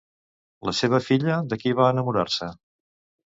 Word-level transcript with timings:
La 0.69 0.73
seva 0.77 0.99
filla 1.09 1.35
de 1.51 1.59
qui 1.63 1.75
va 1.81 1.91
enamorar-se? 1.97 2.51